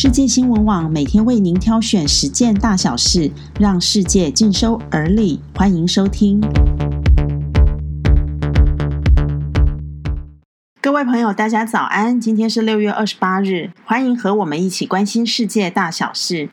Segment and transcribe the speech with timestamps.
[0.00, 5.40] 世界新闻网每天为您挑选十件大小事，让世界尽收耳里。
[5.56, 6.40] 欢迎收听。
[10.80, 12.20] 各位朋友，大家早安！
[12.20, 16.50] 今天是六月二十八日，欢迎和我们一起关心世界大小事。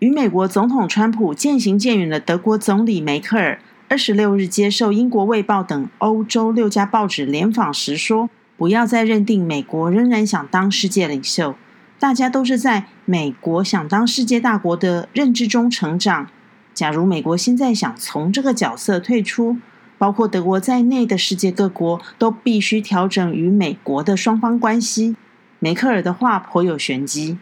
[0.00, 8.28] 与美国总统川普渐行渐远的德国总理梅克尔，二十六日接受英国《卫报》等欧洲六家报纸联访时说
[8.58, 11.54] ：“不要再认定美国仍然想当世界领袖。”
[11.98, 16.28] 大家都是在美国想当世界大国的认知中成长。
[16.74, 19.56] 假如美国现在想从这个角色退出，
[19.96, 25.16] 包括德国在内的世界各国都必须调整与美国的双方关系。
[25.60, 27.38] 梅克尔的话颇有玄机。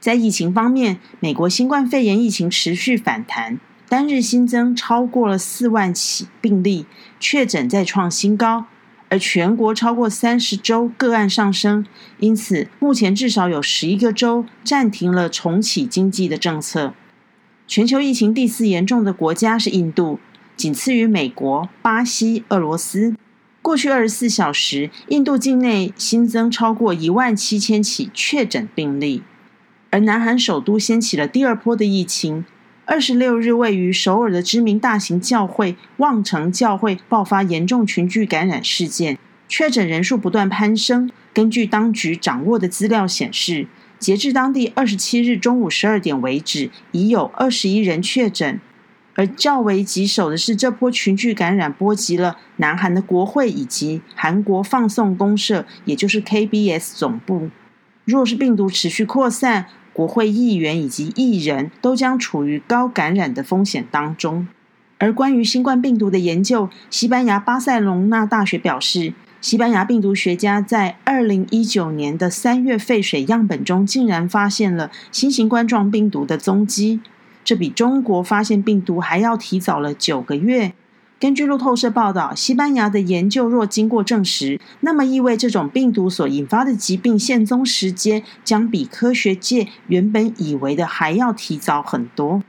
[0.00, 6.86] 在疫情方面，美国新冠肺炎疫情持续反弹，单日新增超过了四万起病例，
[7.20, 8.66] 确诊再创新高。
[9.12, 11.84] 而全国超过三十州个案上升，
[12.18, 16.94] 因此目前至少有十一个州暂停了重启经济的政策。
[17.68, 20.18] 全球疫情第四严重的国家是印度，
[20.56, 23.14] 仅次于美国、巴西、俄罗斯。
[23.60, 29.22] 过去二十四小时，印度境内新增超过一万七千起确诊病例，
[29.90, 32.46] 而南韩首都掀起了第二波的疫情。
[32.84, 39.16] 二十六日，位于首尔的知名大型教会望城教会爆发严重群聚感染事件，
[39.48, 41.08] 确诊人数不断攀升。
[41.32, 43.68] 根据当局掌握的资料显示，
[44.00, 48.60] 截至当地二十七日中午十二点为止，已有二十一人确诊。
[49.14, 57.50] 而较为棘手的是，这波群聚感染波及了南韩的国会以及韩国放送公社，也就是 KBS 总部。
[58.04, 64.46] 若是病毒持续扩散，国会议员以及艺人都将处于高感染的风险当中。
[64.98, 77.00] 而关于新冠病毒的研究，西班牙巴塞隆纳大学表示，西班牙病毒学家在二零一九年的三月废水样本中，竟然发现了新型冠状病毒的踪迹，
[77.42, 80.72] 这比中国发现病毒还要提早了九个月。
[81.22, 92.42] 根据路透社报道，西班牙的研究若经过证实，那么意味这种病毒所引发的疾病现踪时间将比科学界原本以为的还要提早很多。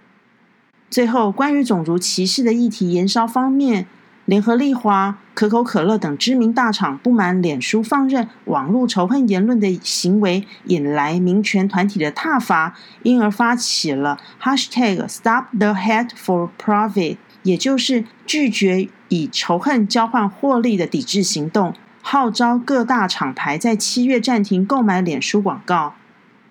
[0.90, 3.86] 最后，关于种族歧视的议题延烧方面，
[4.26, 17.18] 联合利华、可口可乐等知名大厂不满脸书放任网络仇恨言论的行为引来民权团体的挞伐，因而发起了 #StopTheHatForProfit。
[17.44, 25.94] 也就是拒绝以仇恨交换获利的抵制行动，号召各大厂牌在七月暂停购买脸书广告。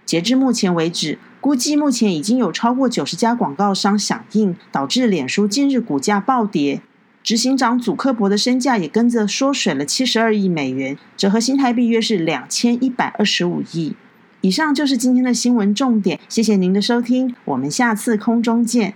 [0.04, 6.82] 截至目前为止，估计目前已经有超过九十家广告商响应，导致脸书近日股价暴跌。
[7.22, 13.94] 执行长祖克伯的身价也跟着缩水了七十二亿美元，折合新台币约是两千一百二十五亿。
[14.40, 18.94] 以上就是今天的新闻重点，谢谢您的收听，我们下次空中见。